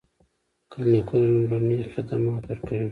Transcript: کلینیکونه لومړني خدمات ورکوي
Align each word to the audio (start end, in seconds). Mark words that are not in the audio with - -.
کلینیکونه 0.71 1.27
لومړني 1.33 1.77
خدمات 1.93 2.43
ورکوي 2.45 2.79